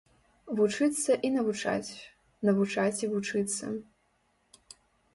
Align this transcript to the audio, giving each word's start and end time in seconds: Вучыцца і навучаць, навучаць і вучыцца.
Вучыцца 0.59 1.17
і 1.29 1.31
навучаць, 1.35 1.91
навучаць 2.51 2.97
і 3.05 3.13
вучыцца. 3.15 3.65